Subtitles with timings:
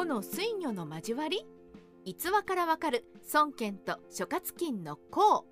[0.00, 1.46] 5の水魚の交わり？
[2.06, 5.44] 逸話からわかる孫権と諸葛金の功。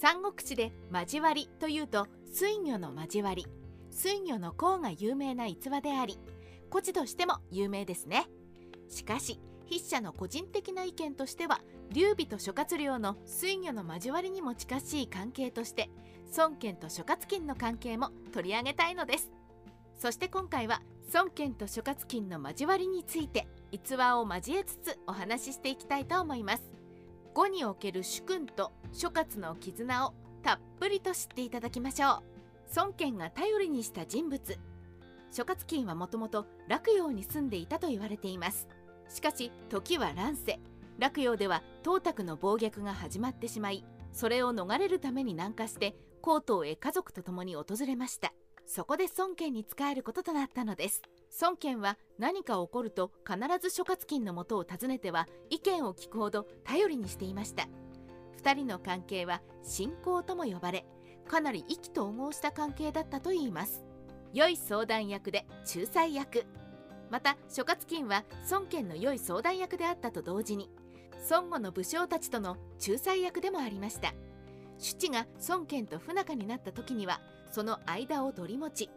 [0.00, 3.46] 三国志で交わりというと水魚の交わり。
[3.92, 6.18] 水魚の功が有名な逸話であり
[6.70, 8.26] 故事としても有名ですね。
[8.88, 9.38] しかし
[9.68, 11.60] 筆者の個人的な意見としては
[11.92, 15.88] 劉備と諸葛亮の水魚の交わりにも近しい関係として
[16.36, 19.30] 孫権と諸葛金の関係も取り上げたいのです。
[19.96, 26.62] そして今回は孫権と諸葛金の交わりについて逸話を交えつつお話ししていきたいと思います。
[27.34, 32.22] 5における主君と諸葛の絆をたっぷりと知っていただきましょう。
[32.76, 34.58] 孫権が頼りにした人物。
[35.30, 38.68] 諸葛金はもともと洛陽に住んでいたと言われています。
[39.08, 40.60] しかし時は乱世。
[40.98, 48.32] 洛陽では董卓の暴虐が始まってしまいそれを逃れるために南下して江東へ家族と共に訪れました。
[48.66, 51.02] そこで孫権に仕えることとなったのです。
[51.40, 57.68] 孫権は何か起こると必ず諸葛金のもとを訪ねては意見を聞くほど頼りにしていました。
[58.42, 60.84] 2人の関係は信仰とも呼ばれ
[61.28, 63.84] かなり意気投合した関係だったといいます。
[64.32, 66.44] 良い相談役で仲裁役。
[67.10, 70.70] また諸葛金は孫権の良い相談役であったと同時に
[71.30, 74.14] 孫悟の武将たちとの仲裁役でもありました。
[74.78, 77.20] 主治が孫権と不仲になった時には
[77.54, 78.90] その間を取り持ち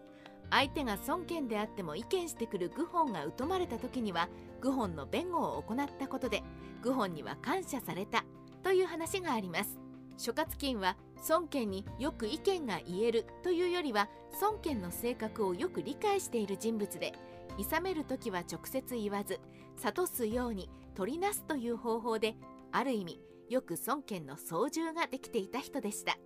[0.50, 4.30] 相手が孫権であっても意見してくる愚本が疎まれた時には
[4.62, 6.42] 愚本の弁護を行ったことで
[6.82, 8.26] 愚本には感謝された
[8.64, 9.78] という話があります。
[10.18, 10.98] 諸葛金は
[11.30, 14.10] 孫権によく意見が言えるというよりは
[14.42, 17.14] 孫権の性格をよく理解している人物で
[17.60, 19.40] 諌める時は直接言わず
[19.84, 22.34] 諭すように取りなすという方法で
[22.72, 26.18] ある意味よく孫権の操縦ができていた人でした。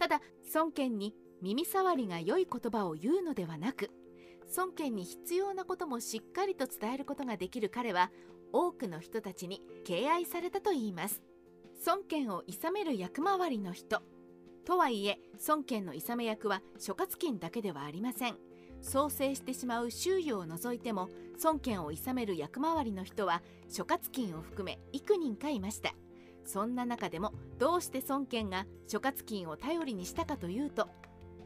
[0.00, 0.20] ただ
[0.54, 3.90] 孫権に耳障りが良い言葉を言うのではなく
[4.56, 8.10] 孫権に必要なこともしっかりと伝えることができる彼は
[8.52, 11.22] 多くの人たちに敬愛されたといいます。
[11.86, 14.02] 孫権を諌める役回りの人。
[14.64, 18.36] とはいえ孫権の諌め役は諸葛金だけではありません。
[18.80, 21.08] 創生してしまう周囲を除いても
[21.42, 25.92] 孫権を諌める役回りの人は諸葛金を含め幾人かいました。
[26.44, 30.88] そんな中でもどうして孫権が諸葛金を頼りにしたかというと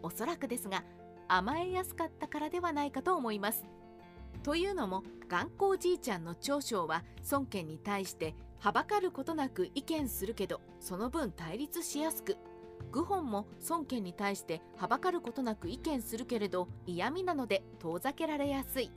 [0.03, 0.85] おそらくですが
[1.29, 3.65] 甘えやすかったからではないかと思います。
[4.43, 12.37] というのも頑固じいちゃんの長将は孫権に対してはばかることなく意見するけどその分対立しやすく
[12.91, 18.91] 愚本も孫権に対してはばかることなく意見するけれど嫌味なので遠ざけられやすい。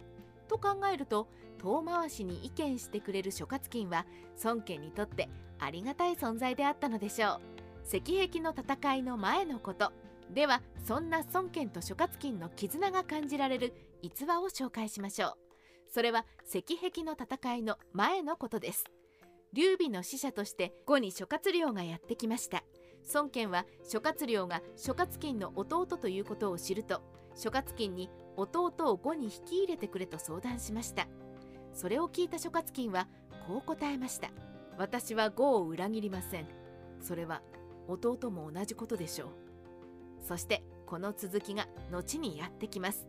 [0.47, 1.27] と考えると
[1.59, 4.05] 遠回しに意見してくれる諸葛金は
[4.43, 5.29] 孫権にとって
[5.59, 7.41] ありがたい存在であったのでしょう。
[7.87, 9.91] 石壁の戦いの前のこと。
[10.35, 15.33] ではそんな孫権と諸葛金の絆が感じられる逸話を紹介しましょう。
[15.89, 18.83] それは石壁の戦いの前のことです。
[19.53, 22.65] 劉備の使者として後に諸葛亮がやってきました。
[23.13, 27.01] 孫権は諸葛亮が諸葛金の弟ということを知ると
[27.33, 31.07] 諸葛金に弟を後に引き入れてくれと相談しました。
[31.73, 33.07] それを聞いた諸葛金は
[33.47, 34.31] こう答えました。
[34.77, 36.47] 私は呉を裏切りません。
[36.99, 37.41] それは
[37.87, 39.44] 弟も同じことでしょう。
[40.27, 43.07] そしてこの続きが後にやってきます。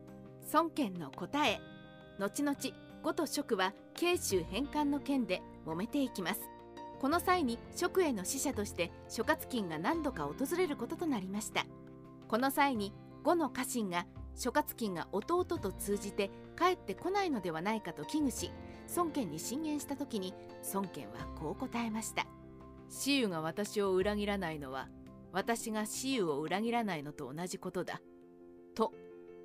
[0.52, 1.60] 孫権の答え。
[2.18, 2.56] 後々
[3.02, 6.40] 呉と蜀は慶州返還の件で揉めていきます。
[7.00, 11.66] この際に蜀への使者として諸葛金が何度か訪れることとなりました。
[12.28, 18.50] この際に呉の家臣が諸葛金が弟と通じて帰ってこないのではないかと危惧し
[18.96, 20.34] 孫権に進言した時に
[20.74, 22.26] 孫権はこう答えました。
[22.88, 24.88] 私有が私を裏切らないのは
[25.36, 28.00] 私が私有を裏切らないのと同じことだ。
[28.74, 28.94] と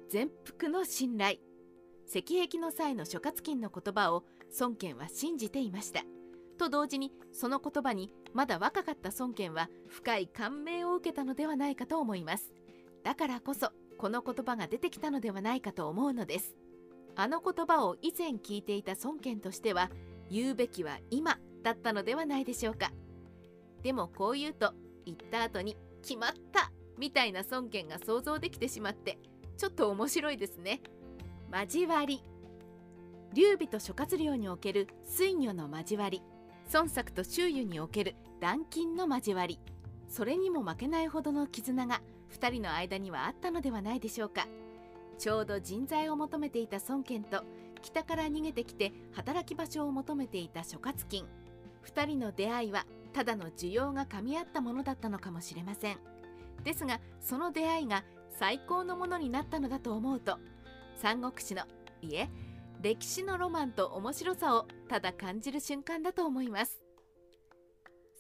[0.10, 1.40] 全幅の信頼
[2.08, 4.24] 石壁の際の諸葛金の言葉を
[4.58, 6.04] 孫権は信じていました。
[6.58, 12.54] と同時にその言葉にまだ若かった孫権は深い感銘を受けたのではないかと思います。
[13.04, 16.56] だからこそこの言葉が出てきたのではないかと思うのです。
[17.18, 19.92] あの言葉を以前聞いていた孫権としては
[20.30, 22.94] 言うべきは今だったのではないでしょうか。
[23.84, 24.74] でもこう言うと
[25.06, 29.20] 言った後に決まったみたいな孫権が想像できてしまって
[29.58, 30.82] ちょっと面白いですね。
[31.52, 32.24] 交わり。
[33.34, 36.24] 劉備と諸葛亮における水魚の交わり。
[36.74, 39.60] 孫作と周囲における断金の交わり。
[40.08, 42.02] それにも負けないほどの絆が
[42.32, 44.48] 2人の間にはあったのではないでしょうか。
[45.18, 47.44] ちょうど人材を求めていた孫権と
[47.82, 51.26] 北から逃げてきて働き場所を求めていた諸葛金。
[51.86, 55.98] 2人の出会いはただの需要が噛み合ったものだったのかもしれません。
[56.64, 60.38] ですがその出会いが最高のものになったのだと思うと
[60.96, 61.64] 三国志の
[62.02, 62.30] いえ
[62.82, 66.82] 歴史のロマンと面白さをただ感じる瞬間だと思います。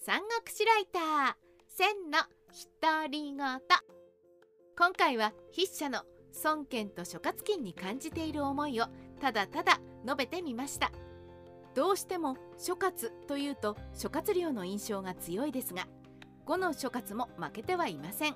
[0.04, 1.36] 三国志ライター
[1.68, 2.20] 千の
[2.82, 3.38] 独り言
[4.78, 6.04] 今回は筆者の
[6.44, 8.86] 孫権と諸葛金に感じている思いを
[9.20, 10.92] ただただ述べてみました。
[11.76, 15.88] どうしても諸葛というと諸葛亮の印象が強いですが
[16.46, 18.36] 5の諸葛も負けてはいません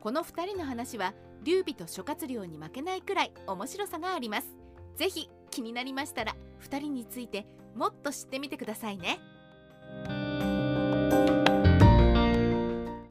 [0.00, 4.46] この2人の話は劉備と諸葛亮に負けないくらい面白さがあります
[4.96, 9.20] ぜひ気になりましたら2人についてもっと知ってみてくださいね。